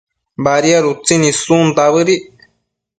[0.43, 2.23] Badiad utsin issunta bëdic